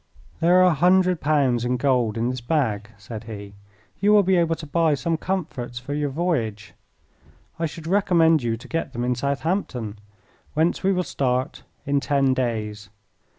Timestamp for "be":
4.23-4.35